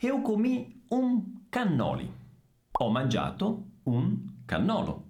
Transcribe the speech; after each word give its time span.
Eu 0.00 0.22
comi 0.22 0.84
un 0.90 1.46
cannoli. 1.48 2.08
Ho 2.70 2.88
mangiato 2.88 3.64
un 3.82 4.42
cannolo. 4.44 5.06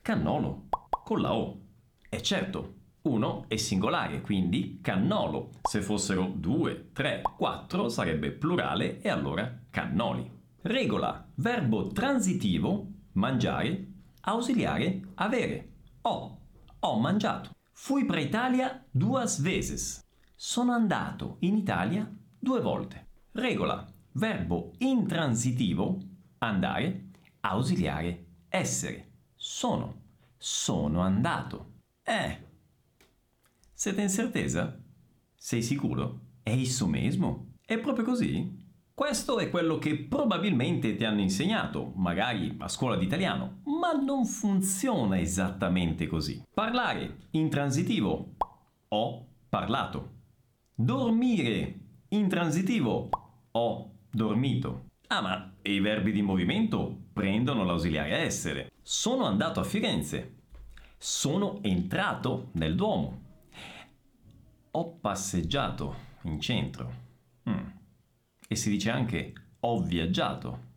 Cannolo 0.00 0.68
con 1.04 1.20
la 1.20 1.34
O. 1.34 1.60
E 2.08 2.22
certo, 2.22 2.74
uno 3.02 3.44
è 3.48 3.56
singolare, 3.56 4.22
quindi 4.22 4.78
cannolo. 4.80 5.50
Se 5.68 5.82
fossero 5.82 6.32
due, 6.34 6.88
tre, 6.94 7.20
quattro 7.36 7.90
sarebbe 7.90 8.30
plurale 8.30 9.02
e 9.02 9.10
allora 9.10 9.60
cannoli. 9.68 10.26
Regola, 10.62 11.22
verbo 11.34 11.88
transitivo, 11.88 12.86
mangiare, 13.12 13.88
ausiliare, 14.22 15.02
avere. 15.16 15.72
Ho, 16.00 16.38
ho 16.78 16.98
mangiato. 16.98 17.50
Fui 17.72 18.06
para 18.06 18.22
Italia 18.22 18.86
duas 18.90 19.38
vezes. 19.38 20.02
Sono 20.34 20.72
andato 20.72 21.36
in 21.40 21.56
Italia 21.56 22.10
due 22.38 22.62
volte. 22.62 23.08
Regola, 23.32 23.86
verbo 24.20 24.72
intransitivo, 24.80 25.98
andare, 26.38 27.06
ausiliare, 27.40 28.26
essere. 28.50 29.12
Sono, 29.34 30.02
sono 30.36 31.00
andato. 31.00 31.70
Eh, 32.02 32.38
siete 33.72 34.02
in 34.02 34.10
certeza? 34.10 34.78
Sei 35.34 35.62
sicuro? 35.62 36.20
È 36.42 36.50
isso 36.50 36.86
mesmo? 36.86 37.52
È 37.64 37.78
proprio 37.78 38.04
così? 38.04 38.58
Questo 38.92 39.38
è 39.38 39.48
quello 39.48 39.78
che 39.78 39.96
probabilmente 39.96 40.96
ti 40.96 41.04
hanno 41.06 41.22
insegnato, 41.22 41.94
magari 41.96 42.54
a 42.58 42.68
scuola 42.68 42.96
di 42.96 43.06
italiano, 43.06 43.62
ma 43.80 43.92
non 43.92 44.26
funziona 44.26 45.18
esattamente 45.18 46.06
così. 46.06 46.44
Parlare, 46.52 47.28
intransitivo, 47.30 48.34
ho 48.88 49.26
parlato. 49.48 50.10
Dormire, 50.74 51.80
intransitivo, 52.08 53.08
ho 53.52 53.90
dormito. 54.10 54.88
Ah, 55.08 55.20
ma 55.20 55.52
i 55.62 55.80
verbi 55.80 56.12
di 56.12 56.22
movimento 56.22 56.96
prendono 57.12 57.64
l'ausiliare 57.64 58.18
essere. 58.18 58.70
Sono 58.82 59.24
andato 59.24 59.60
a 59.60 59.64
Firenze. 59.64 60.36
Sono 60.98 61.58
entrato 61.62 62.50
nel 62.52 62.74
Duomo. 62.74 63.22
Ho 64.72 64.92
passeggiato 64.98 65.96
in 66.22 66.40
centro. 66.40 66.92
Mm. 67.48 67.66
E 68.46 68.54
si 68.54 68.70
dice 68.70 68.90
anche 68.90 69.32
ho 69.60 69.80
viaggiato. 69.82 70.68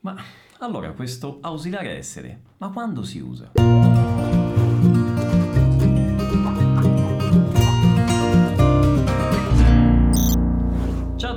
Ma 0.00 0.16
allora 0.58 0.92
questo 0.92 1.38
ausiliare 1.40 1.96
essere, 1.96 2.42
ma 2.58 2.70
quando 2.70 3.02
si 3.02 3.18
usa? 3.20 3.52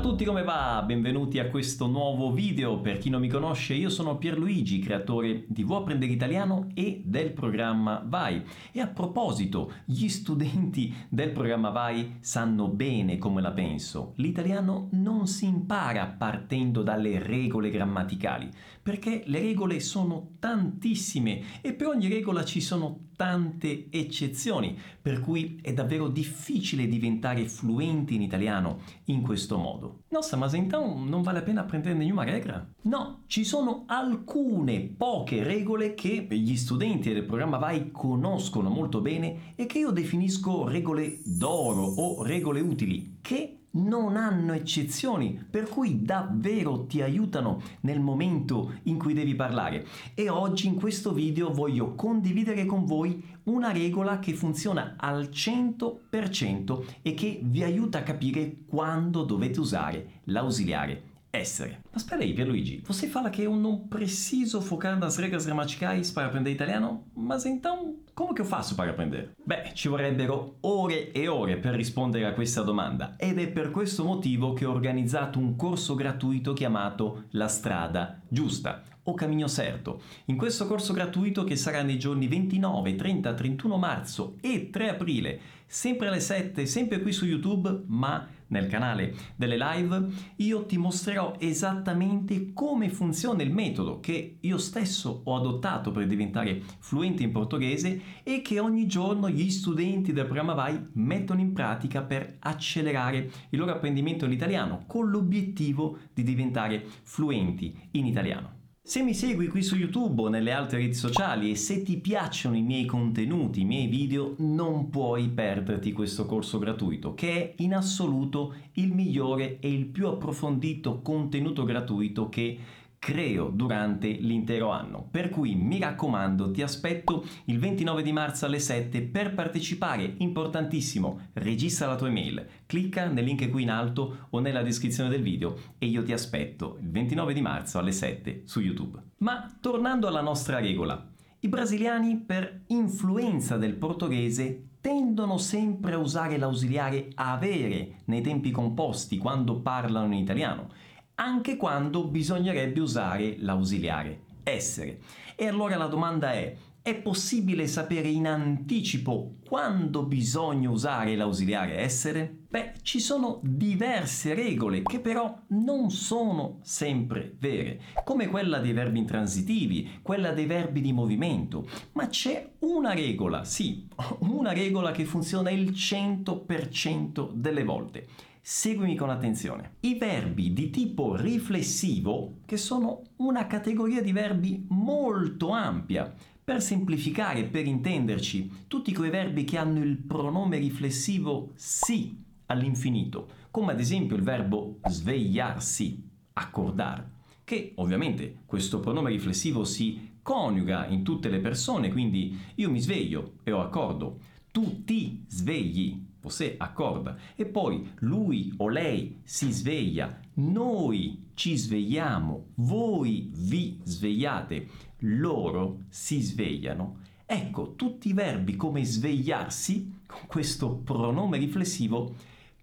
Tutti, 0.05 0.23
come 0.23 0.43
va? 0.43 0.83
Benvenuti 0.85 1.39
a 1.39 1.49
questo 1.49 1.87
nuovo 1.87 2.31
video. 2.31 2.79
Per 2.79 2.99
chi 2.99 3.09
non 3.09 3.21
mi 3.21 3.27
conosce, 3.27 3.73
io 3.73 3.89
sono 3.89 4.19
Pierluigi, 4.19 4.77
creatore 4.77 5.45
di 5.47 5.63
Vuoi 5.63 5.79
apprendere 5.79 6.11
italiano 6.11 6.67
e 6.75 7.01
del 7.03 7.31
programma 7.31 8.03
Vai. 8.05 8.43
E 8.71 8.81
a 8.81 8.87
proposito, 8.87 9.71
gli 9.83 10.07
studenti 10.07 10.93
del 11.09 11.31
programma 11.31 11.71
Vai 11.71 12.17
sanno 12.19 12.67
bene 12.67 13.17
come 13.17 13.41
la 13.41 13.49
penso. 13.49 14.13
L'italiano 14.17 14.89
non 14.91 15.25
si 15.25 15.47
impara 15.47 16.05
partendo 16.05 16.83
dalle 16.83 17.17
regole 17.17 17.71
grammaticali, 17.71 18.47
perché 18.85 19.23
le 19.25 19.39
regole 19.39 19.79
sono 19.79 20.35
tantissime 20.37 21.41
e 21.61 21.73
per 21.73 21.87
ogni 21.87 22.07
regola 22.07 22.45
ci 22.45 22.61
sono 22.61 23.07
tante 23.15 23.87
eccezioni, 23.89 24.77
per 25.01 25.21
cui 25.21 25.57
è 25.59 25.73
davvero 25.73 26.07
difficile 26.07 26.87
diventare 26.87 27.47
fluenti 27.47 28.13
in 28.13 28.21
italiano 28.21 28.81
in 29.05 29.23
questo 29.23 29.57
modo. 29.57 30.03
Nossa, 30.09 30.37
mas 30.37 30.53
então 30.53 31.03
non 31.09 31.23
vale 31.23 31.39
a 31.39 31.41
pena 31.41 31.61
apprendere 31.61 31.95
nenhuma 31.95 32.25
regola? 32.25 32.63
No, 32.83 33.23
ci 33.25 33.43
sono 33.43 33.85
alcune 33.87 34.81
poche 34.81 35.41
regole 35.41 35.95
che 35.95 36.27
gli 36.29 36.55
studenti 36.55 37.11
del 37.11 37.25
programma 37.25 37.57
VAI 37.57 37.89
conoscono 37.89 38.69
molto 38.69 39.01
bene 39.01 39.55
e 39.55 39.65
che 39.65 39.79
io 39.79 39.89
definisco 39.89 40.67
regole 40.67 41.21
d'oro 41.23 41.81
o 41.81 42.21
regole 42.21 42.59
utili, 42.59 43.17
che 43.19 43.64
non 43.75 44.17
hanno 44.17 44.53
eccezioni, 44.53 45.43
per 45.49 45.67
cui 45.67 46.03
davvero 46.03 46.85
ti 46.85 47.01
aiutano 47.01 47.61
nel 47.81 47.99
momento 47.99 48.79
in 48.83 48.97
cui 48.97 49.13
devi 49.13 49.35
parlare. 49.35 49.85
E 50.13 50.29
oggi 50.29 50.67
in 50.67 50.75
questo 50.75 51.13
video 51.13 51.51
voglio 51.51 51.95
condividere 51.95 52.65
con 52.65 52.85
voi 52.85 53.23
una 53.43 53.71
regola 53.71 54.19
che 54.19 54.33
funziona 54.33 54.95
al 54.97 55.29
100% 55.31 56.83
e 57.01 57.13
che 57.13 57.39
vi 57.43 57.63
aiuta 57.63 57.99
a 57.99 58.03
capire 58.03 58.57
quando 58.67 59.23
dovete 59.23 59.59
usare 59.59 60.21
l'ausiliare 60.25 61.13
essere. 61.35 61.81
Mas 61.91 62.03
espera 62.03 62.21
aí, 62.21 62.33
Pierluigi, 62.33 62.81
você 62.85 63.07
fala 63.07 63.29
que 63.29 63.41
eu 63.41 63.55
não 63.55 63.87
preciso 63.87 64.61
focar 64.61 64.97
nas 64.97 65.17
regras 65.17 65.45
gramaticais 65.45 66.11
para 66.11 66.27
aprender 66.27 66.51
italiano? 66.51 67.03
Mas 67.15 67.45
então, 67.45 67.97
come 68.15 68.33
che 68.33 68.41
eu 68.41 68.45
faço 68.45 68.75
para 68.75 68.91
aprender? 68.91 69.33
Beh, 69.45 69.73
ci 69.73 69.89
vorrebbero 69.89 70.55
ore 70.61 71.11
e 71.11 71.27
ore 71.27 71.57
per 71.57 71.75
rispondere 71.75 72.25
a 72.25 72.33
questa 72.33 72.61
domanda 72.61 73.15
ed 73.17 73.37
è 73.37 73.49
per 73.49 73.71
questo 73.71 74.05
motivo 74.05 74.53
che 74.53 74.65
ho 74.65 74.71
organizzato 74.71 75.37
un 75.37 75.55
corso 75.57 75.95
gratuito 75.95 76.53
chiamato 76.53 77.25
La 77.31 77.49
strada 77.49 78.21
giusta 78.27 78.81
o 79.07 79.13
Camino 79.13 79.47
Certo. 79.47 80.01
In 80.25 80.37
questo 80.37 80.67
corso 80.67 80.93
gratuito 80.93 81.43
che 81.43 81.55
sarà 81.55 81.81
nei 81.81 81.99
giorni 81.99 82.27
29, 82.27 82.95
30, 82.95 83.33
31 83.33 83.77
marzo 83.77 84.35
e 84.41 84.69
3 84.69 84.89
aprile, 84.89 85.39
sempre 85.65 86.07
alle 86.07 86.19
7, 86.19 86.65
sempre 86.65 87.01
qui 87.01 87.11
su 87.11 87.25
YouTube, 87.25 87.83
ma 87.87 88.27
nel 88.47 88.67
canale 88.67 89.15
delle 89.35 89.57
live, 89.57 90.07
io 90.37 90.65
ti 90.65 90.77
mostrerò 90.77 91.35
esattamente 91.39 92.53
come 92.53 92.89
funziona 92.89 93.41
il 93.41 93.51
metodo 93.51 93.99
che 93.99 94.37
io 94.39 94.57
stesso 94.57 95.21
ho 95.23 95.35
adottato 95.35 95.91
per 95.91 96.05
diventare 96.05 96.61
fluente 96.79 97.23
in 97.23 97.31
portoghese 97.31 98.01
e 98.23 98.41
che 98.41 98.59
ogni 98.59 98.85
giorno 98.85 99.29
gli 99.29 99.49
studenti 99.49 100.13
del 100.13 100.25
programma 100.25 100.53
Vai 100.53 100.79
mettono 100.93 101.41
in 101.41 101.53
pratica 101.53 102.01
per 102.01 102.37
accelerare 102.39 103.31
il 103.49 103.59
loro 103.59 103.71
apprendimento 103.71 104.25
in 104.25 104.31
italiano 104.31 104.83
con 104.85 105.09
l'obiettivo 105.09 105.97
di 106.13 106.23
diventare 106.23 106.85
fluenti 107.03 107.75
in 107.91 108.05
italiano. 108.05 108.64
Se 108.87 109.01
mi 109.01 109.15
segui 109.15 109.47
qui 109.47 109.63
su 109.63 109.75
YouTube 109.75 110.21
o 110.21 110.27
nelle 110.27 110.51
altre 110.51 110.77
reti 110.77 110.93
sociali 110.93 111.49
e 111.49 111.55
se 111.55 111.81
ti 111.81 111.97
piacciono 111.97 112.55
i 112.55 112.61
miei 112.61 112.85
contenuti, 112.85 113.61
i 113.61 113.65
miei 113.65 113.87
video, 113.87 114.35
non 114.37 114.91
puoi 114.91 115.27
perderti 115.27 115.91
questo 115.91 116.27
corso 116.27 116.59
gratuito 116.59 117.15
che 117.15 117.33
è 117.33 117.53
in 117.63 117.73
assoluto 117.73 118.53
il 118.73 118.93
migliore 118.93 119.57
e 119.59 119.73
il 119.73 119.87
più 119.87 120.05
approfondito 120.05 121.01
contenuto 121.01 121.63
gratuito 121.63 122.29
che 122.29 122.59
creo 123.05 123.49
durante 123.49 124.07
l'intero 124.07 124.71
anno. 124.71 125.07
Per 125.11 125.29
cui 125.29 125.53
mi 125.53 125.77
raccomando, 125.77 126.49
ti 126.49 126.63
aspetto 126.63 127.23
il 127.45 127.59
29 127.59 128.01
di 128.01 128.11
marzo 128.11 128.47
alle 128.47 128.57
7 128.57 129.03
per 129.03 129.35
partecipare. 129.35 130.15
Importantissimo, 130.17 131.27
registra 131.33 131.85
la 131.85 131.97
tua 131.97 132.07
email, 132.07 132.43
clicca 132.65 133.07
nel 133.07 133.23
link 133.23 133.47
qui 133.51 133.61
in 133.61 133.69
alto 133.69 134.25
o 134.31 134.39
nella 134.39 134.63
descrizione 134.63 135.07
del 135.09 135.21
video 135.21 135.55
e 135.77 135.85
io 135.85 136.01
ti 136.01 136.13
aspetto 136.13 136.79
il 136.81 136.89
29 136.89 137.33
di 137.33 137.41
marzo 137.41 137.77
alle 137.77 137.91
7 137.91 138.41
su 138.45 138.59
YouTube. 138.59 138.99
Ma 139.17 139.55
tornando 139.61 140.07
alla 140.07 140.21
nostra 140.21 140.59
regola, 140.59 141.07
i 141.41 141.47
brasiliani 141.47 142.17
per 142.17 142.61
influenza 142.69 143.57
del 143.57 143.75
portoghese 143.75 144.69
tendono 144.81 145.37
sempre 145.37 145.93
a 145.93 145.99
usare 145.99 146.37
l'ausiliare 146.37 147.09
avere 147.13 147.97
nei 148.05 148.21
tempi 148.21 148.49
composti 148.49 149.19
quando 149.19 149.59
parlano 149.59 150.11
in 150.11 150.21
italiano 150.21 150.69
anche 151.15 151.55
quando 151.57 152.07
bisognerebbe 152.07 152.79
usare 152.79 153.35
l'ausiliare 153.39 154.21
essere. 154.43 154.99
E 155.35 155.47
allora 155.47 155.75
la 155.75 155.87
domanda 155.87 156.31
è, 156.33 156.55
è 156.81 156.95
possibile 156.95 157.67
sapere 157.67 158.07
in 158.07 158.27
anticipo 158.27 159.37
quando 159.45 160.03
bisogna 160.03 160.69
usare 160.69 161.15
l'ausiliare 161.15 161.79
essere? 161.79 162.43
Beh, 162.47 162.73
ci 162.83 162.99
sono 162.99 163.39
diverse 163.43 164.33
regole 164.33 164.83
che 164.83 164.99
però 164.99 165.35
non 165.47 165.89
sono 165.89 166.59
sempre 166.61 167.35
vere, 167.39 167.81
come 168.03 168.27
quella 168.27 168.59
dei 168.59 168.71
verbi 168.71 168.99
intransitivi, 168.99 169.99
quella 170.01 170.31
dei 170.31 170.45
verbi 170.45 170.79
di 170.79 170.93
movimento, 170.93 171.67
ma 171.93 172.07
c'è 172.07 172.51
una 172.59 172.93
regola, 172.93 173.43
sì, 173.43 173.87
una 174.19 174.53
regola 174.53 174.91
che 174.91 175.05
funziona 175.05 175.49
il 175.49 175.71
100% 175.71 177.31
delle 177.33 177.63
volte 177.63 178.07
Seguimi 178.47 178.95
con 178.95 179.09
attenzione. 179.09 179.77
I 179.79 179.95
verbi 179.95 180.53
di 180.53 180.69
tipo 180.69 181.15
riflessivo, 181.15 182.41
che 182.45 182.57
sono 182.57 183.01
una 183.15 183.47
categoria 183.47 184.03
di 184.03 184.11
verbi 184.11 184.67
molto 184.69 185.49
ampia, 185.49 186.13
per 186.43 186.61
semplificare 186.61 187.45
per 187.45 187.65
intenderci, 187.65 188.65
tutti 188.67 188.93
quei 188.93 189.09
verbi 189.09 189.45
che 189.45 189.57
hanno 189.57 189.83
il 189.83 189.97
pronome 189.97 190.59
riflessivo 190.59 191.53
si 191.55 192.23
all'infinito, 192.45 193.29
come 193.49 193.71
ad 193.71 193.79
esempio 193.79 194.15
il 194.15 194.21
verbo 194.21 194.77
svegliarsi, 194.89 196.07
accordare, 196.33 197.13
che 197.43 197.71
ovviamente 197.77 198.41
questo 198.45 198.79
pronome 198.79 199.09
riflessivo 199.09 199.63
si 199.63 200.17
coniuga 200.21 200.85
in 200.85 201.01
tutte 201.01 201.29
le 201.29 201.39
persone, 201.39 201.91
quindi 201.91 202.37
io 202.53 202.69
mi 202.69 202.79
sveglio 202.79 203.37
e 203.41 203.51
ho 203.51 203.61
accordo, 203.61 204.19
tu 204.55 204.85
ti 204.85 205.25
svegli, 205.27 206.01
Você 206.21 206.55
accorda. 206.57 207.17
E 207.35 207.45
poi 207.45 207.91
lui 207.99 208.53
o 208.57 208.69
lei 208.69 209.19
si 209.23 209.51
sveglia, 209.51 210.17
noi 210.35 211.25
ci 211.35 211.57
svegliamo, 211.57 212.45
voi 212.55 213.29
vi 213.31 213.79
svegliate, 213.83 214.67
loro 214.99 215.81
si 215.89 216.21
svegliano. 216.21 216.99
Ecco, 217.25 217.73
tutti 217.75 218.09
i 218.09 218.13
verbi 218.13 218.55
come 218.55 218.85
svegliarsi, 218.85 219.99
con 220.07 220.21
questo 220.25 220.77
pronome 220.77 221.37
riflessivo, 221.37 222.15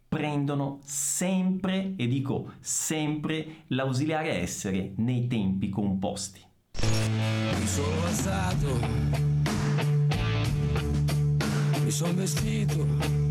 prendono 0.09 0.81
sempre, 0.83 1.93
e 1.97 2.07
dico 2.09 2.55
sempre, 2.61 3.65
l'ausiliare 3.69 4.41
essere 4.41 4.95
nei 4.97 5.27
tempi 5.29 5.69
composti. 5.69 6.41
Mi 6.81 7.67
sono 7.67 8.03
alzato, 8.07 9.32
sono 11.93 12.15
vestito 12.15 13.23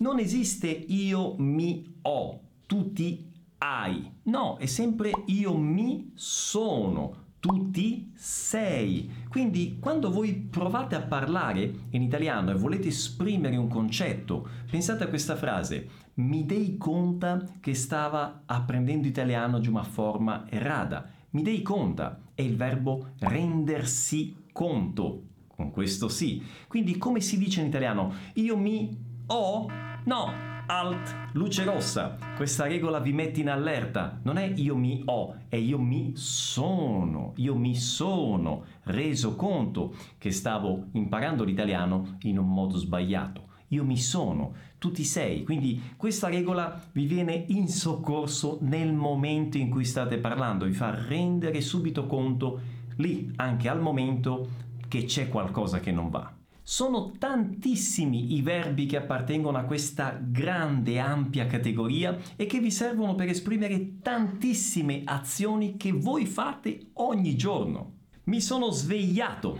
non 0.00 0.18
esiste 0.18 0.68
io 0.68 1.34
mi 1.38 1.98
ho, 2.02 2.40
tu 2.66 2.92
ti 2.92 3.30
hai. 3.58 4.10
No, 4.24 4.56
è 4.56 4.66
sempre 4.66 5.12
io 5.26 5.56
mi 5.56 6.12
sono, 6.14 7.28
tu 7.38 7.70
ti 7.70 8.10
sei. 8.14 9.10
Quindi 9.28 9.76
quando 9.78 10.10
voi 10.10 10.34
provate 10.34 10.94
a 10.94 11.02
parlare 11.02 11.72
in 11.90 12.02
italiano 12.02 12.50
e 12.50 12.54
volete 12.54 12.88
esprimere 12.88 13.56
un 13.56 13.68
concetto, 13.68 14.48
pensate 14.70 15.04
a 15.04 15.08
questa 15.08 15.36
frase. 15.36 15.88
Mi 16.14 16.46
dei 16.46 16.78
conta 16.78 17.46
che 17.60 17.74
stava 17.74 18.42
apprendendo 18.46 19.06
italiano 19.06 19.58
di 19.58 19.68
una 19.68 19.84
forma 19.84 20.46
errata. 20.48 21.08
Mi 21.30 21.42
dei 21.42 21.60
conta 21.62 22.20
è 22.34 22.42
il 22.42 22.56
verbo 22.56 23.12
rendersi 23.18 24.34
conto. 24.50 25.24
Con 25.60 25.72
questo 25.72 26.08
sì. 26.08 26.42
Quindi 26.66 26.96
come 26.96 27.20
si 27.20 27.36
dice 27.36 27.60
in 27.60 27.66
italiano? 27.66 28.14
Io 28.36 28.56
mi 28.56 28.96
ho 29.26 29.66
No, 30.04 30.32
alt, 30.66 31.14
luce 31.32 31.64
rossa. 31.64 32.16
Questa 32.34 32.66
regola 32.66 32.98
vi 32.98 33.12
mette 33.12 33.40
in 33.40 33.50
allerta. 33.50 34.18
Non 34.22 34.38
è 34.38 34.50
io 34.56 34.74
mi 34.74 35.02
ho, 35.04 35.36
è 35.50 35.56
io 35.56 35.78
mi 35.78 36.12
sono. 36.14 37.34
Io 37.36 37.54
mi 37.56 37.76
sono 37.76 38.64
reso 38.84 39.36
conto 39.36 39.94
che 40.16 40.30
stavo 40.30 40.86
imparando 40.92 41.44
l'italiano 41.44 42.16
in 42.22 42.38
un 42.38 42.48
modo 42.48 42.78
sbagliato. 42.78 43.48
Io 43.68 43.84
mi 43.84 43.98
sono, 43.98 44.54
tu 44.78 44.90
ti 44.90 45.04
sei. 45.04 45.44
Quindi 45.44 45.92
questa 45.98 46.30
regola 46.30 46.82
vi 46.92 47.04
viene 47.04 47.44
in 47.48 47.68
soccorso 47.68 48.56
nel 48.62 48.94
momento 48.94 49.58
in 49.58 49.68
cui 49.68 49.84
state 49.84 50.16
parlando, 50.16 50.64
vi 50.64 50.72
fa 50.72 50.94
rendere 51.06 51.60
subito 51.60 52.06
conto 52.06 52.78
lì, 52.96 53.30
anche 53.36 53.68
al 53.68 53.80
momento, 53.80 54.68
che 54.90 55.04
c'è 55.04 55.28
qualcosa 55.28 55.78
che 55.78 55.92
non 55.92 56.10
va. 56.10 56.34
Sono 56.60 57.12
tantissimi 57.16 58.34
i 58.34 58.42
verbi 58.42 58.86
che 58.86 58.96
appartengono 58.96 59.56
a 59.56 59.62
questa 59.62 60.20
grande, 60.20 60.98
ampia 60.98 61.46
categoria 61.46 62.18
e 62.34 62.46
che 62.46 62.58
vi 62.58 62.72
servono 62.72 63.14
per 63.14 63.28
esprimere 63.28 64.00
tantissime 64.02 65.02
azioni 65.04 65.76
che 65.76 65.92
voi 65.92 66.26
fate 66.26 66.88
ogni 66.94 67.36
giorno. 67.36 67.98
Mi 68.24 68.40
sono 68.40 68.70
svegliato, 68.70 69.58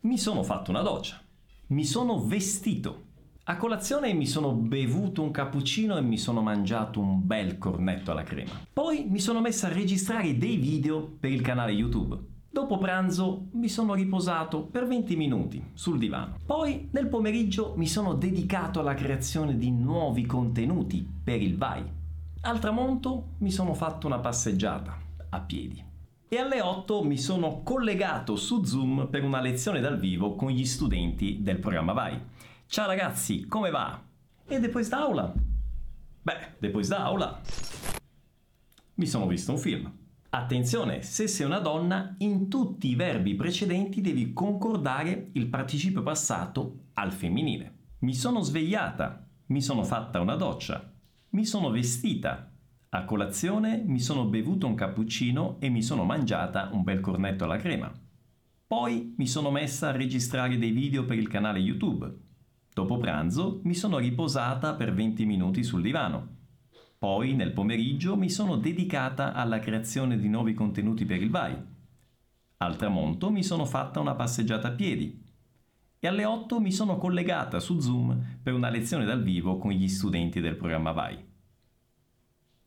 mi 0.00 0.18
sono 0.18 0.42
fatto 0.42 0.72
una 0.72 0.82
doccia, 0.82 1.22
mi 1.68 1.84
sono 1.84 2.24
vestito. 2.24 3.04
A 3.44 3.56
colazione 3.56 4.12
mi 4.14 4.26
sono 4.26 4.52
bevuto 4.52 5.22
un 5.22 5.30
cappuccino 5.30 5.96
e 5.96 6.02
mi 6.02 6.18
sono 6.18 6.42
mangiato 6.42 6.98
un 6.98 7.24
bel 7.24 7.58
cornetto 7.58 8.10
alla 8.10 8.24
crema. 8.24 8.66
Poi 8.72 9.06
mi 9.08 9.20
sono 9.20 9.40
messo 9.40 9.66
a 9.66 9.72
registrare 9.72 10.36
dei 10.36 10.56
video 10.56 11.16
per 11.20 11.30
il 11.30 11.40
canale 11.42 11.70
YouTube. 11.70 12.34
Dopo 12.56 12.78
pranzo 12.78 13.48
mi 13.52 13.68
sono 13.68 13.92
riposato 13.92 14.62
per 14.62 14.86
20 14.86 15.14
minuti 15.14 15.62
sul 15.74 15.98
divano. 15.98 16.38
Poi 16.46 16.88
nel 16.92 17.06
pomeriggio 17.06 17.74
mi 17.76 17.86
sono 17.86 18.14
dedicato 18.14 18.80
alla 18.80 18.94
creazione 18.94 19.58
di 19.58 19.70
nuovi 19.70 20.24
contenuti 20.24 21.06
per 21.22 21.42
il 21.42 21.58
VAI. 21.58 21.84
Al 22.40 22.58
tramonto 22.58 23.34
mi 23.40 23.50
sono 23.50 23.74
fatto 23.74 24.06
una 24.06 24.20
passeggiata 24.20 24.98
a 25.28 25.40
piedi. 25.40 25.84
E 26.28 26.38
alle 26.38 26.62
8 26.62 27.04
mi 27.04 27.18
sono 27.18 27.60
collegato 27.62 28.36
su 28.36 28.64
Zoom 28.64 29.08
per 29.10 29.22
una 29.22 29.42
lezione 29.42 29.80
dal 29.80 29.98
vivo 29.98 30.34
con 30.34 30.48
gli 30.48 30.64
studenti 30.64 31.42
del 31.42 31.58
programma 31.58 31.92
VAI. 31.92 32.20
Ciao 32.64 32.86
ragazzi, 32.86 33.44
come 33.44 33.68
va? 33.68 34.00
E 34.46 34.60
depois 34.60 34.88
da 34.88 35.02
aula? 35.02 35.30
Beh, 36.22 36.54
depois 36.58 36.88
da 36.88 37.04
aula 37.04 37.38
mi 38.94 39.06
sono 39.06 39.26
visto 39.26 39.52
un 39.52 39.58
film. 39.58 40.05
Attenzione, 40.36 41.00
se 41.00 41.28
sei 41.28 41.46
una 41.46 41.60
donna, 41.60 42.14
in 42.18 42.50
tutti 42.50 42.90
i 42.90 42.94
verbi 42.94 43.34
precedenti 43.36 44.02
devi 44.02 44.34
concordare 44.34 45.30
il 45.32 45.46
participio 45.46 46.02
passato 46.02 46.88
al 46.92 47.10
femminile. 47.10 47.76
Mi 48.00 48.12
sono 48.12 48.42
svegliata, 48.42 49.26
mi 49.46 49.62
sono 49.62 49.82
fatta 49.82 50.20
una 50.20 50.34
doccia, 50.34 50.92
mi 51.30 51.46
sono 51.46 51.70
vestita, 51.70 52.52
a 52.90 53.04
colazione 53.06 53.82
mi 53.86 53.98
sono 53.98 54.26
bevuto 54.26 54.66
un 54.66 54.74
cappuccino 54.74 55.56
e 55.58 55.70
mi 55.70 55.82
sono 55.82 56.04
mangiata 56.04 56.68
un 56.70 56.82
bel 56.82 57.00
cornetto 57.00 57.44
alla 57.44 57.56
crema. 57.56 57.90
Poi 58.66 59.14
mi 59.16 59.26
sono 59.26 59.50
messa 59.50 59.88
a 59.88 59.92
registrare 59.92 60.58
dei 60.58 60.70
video 60.70 61.06
per 61.06 61.16
il 61.16 61.28
canale 61.28 61.60
YouTube. 61.60 62.14
Dopo 62.74 62.98
pranzo 62.98 63.62
mi 63.64 63.74
sono 63.74 63.96
riposata 63.96 64.74
per 64.74 64.92
20 64.92 65.24
minuti 65.24 65.62
sul 65.62 65.80
divano. 65.80 66.35
Poi 67.06 67.34
nel 67.34 67.52
pomeriggio 67.52 68.16
mi 68.16 68.28
sono 68.28 68.56
dedicata 68.56 69.32
alla 69.32 69.60
creazione 69.60 70.18
di 70.18 70.28
nuovi 70.28 70.54
contenuti 70.54 71.04
per 71.04 71.22
il 71.22 71.30
VAI. 71.30 71.56
Al 72.56 72.76
tramonto 72.76 73.30
mi 73.30 73.44
sono 73.44 73.64
fatta 73.64 74.00
una 74.00 74.16
passeggiata 74.16 74.66
a 74.66 74.72
piedi 74.72 75.22
e 76.00 76.08
alle 76.08 76.24
8 76.24 76.58
mi 76.58 76.72
sono 76.72 76.98
collegata 76.98 77.60
su 77.60 77.78
Zoom 77.78 78.40
per 78.42 78.54
una 78.54 78.70
lezione 78.70 79.04
dal 79.04 79.22
vivo 79.22 79.56
con 79.56 79.70
gli 79.70 79.86
studenti 79.86 80.40
del 80.40 80.56
programma 80.56 80.90
VAI. 80.90 81.24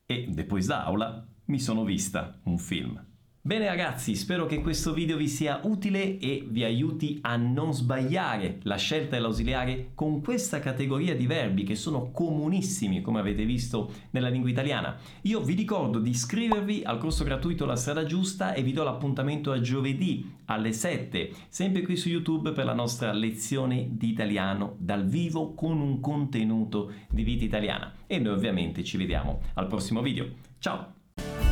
E, 0.05 0.27
depois 0.29 0.67
da 0.67 1.27
mi 1.43 1.59
sono 1.59 1.83
vista 1.83 2.39
un 2.43 2.57
film. 2.57 3.08
Bene 3.49 3.65
ragazzi, 3.65 4.13
spero 4.13 4.45
che 4.45 4.61
questo 4.61 4.93
video 4.93 5.17
vi 5.17 5.27
sia 5.27 5.61
utile 5.63 6.19
e 6.19 6.45
vi 6.47 6.63
aiuti 6.63 7.17
a 7.23 7.35
non 7.35 7.73
sbagliare 7.73 8.59
la 8.61 8.75
scelta 8.75 9.15
dell'ausiliare 9.15 9.89
con 9.95 10.21
questa 10.21 10.59
categoria 10.59 11.15
di 11.15 11.25
verbi 11.25 11.63
che 11.63 11.73
sono 11.73 12.11
comunissimi 12.11 13.01
come 13.01 13.19
avete 13.19 13.45
visto 13.45 13.91
nella 14.11 14.29
lingua 14.29 14.51
italiana. 14.51 14.95
Io 15.21 15.41
vi 15.41 15.55
ricordo 15.55 15.97
di 15.97 16.11
iscrivervi 16.11 16.83
al 16.83 16.99
corso 16.99 17.23
gratuito 17.23 17.65
La 17.65 17.75
strada 17.75 18.05
giusta 18.05 18.53
e 18.53 18.61
vi 18.61 18.71
do 18.71 18.83
l'appuntamento 18.83 19.51
a 19.51 19.59
giovedì 19.59 20.31
alle 20.45 20.71
7, 20.71 21.31
sempre 21.47 21.81
qui 21.81 21.97
su 21.97 22.07
YouTube 22.07 22.51
per 22.51 22.65
la 22.65 22.75
nostra 22.75 23.11
lezione 23.13 23.87
di 23.89 24.09
italiano 24.09 24.75
dal 24.77 25.07
vivo 25.07 25.55
con 25.55 25.81
un 25.81 25.99
contenuto 25.99 26.91
di 27.09 27.23
vita 27.23 27.45
italiana. 27.45 27.95
E 28.05 28.19
noi 28.19 28.33
ovviamente 28.33 28.83
ci 28.83 28.97
vediamo 28.97 29.41
al 29.55 29.65
prossimo 29.65 30.03
video. 30.03 30.27
Ciao! 30.59 31.48